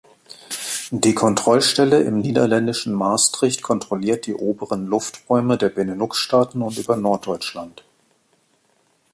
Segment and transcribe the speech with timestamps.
[0.89, 7.83] Die Kontrollstelle im niederländischen Maastricht kontrolliert die oberen Lufträume der Beneluxstaaten und über Norddeutschland.